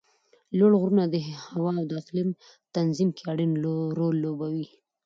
[0.57, 1.15] لوړ غرونه د
[1.53, 2.29] هوا او اقلیم
[2.75, 3.51] تنظیم کې اړین
[3.99, 4.65] رول لوبوي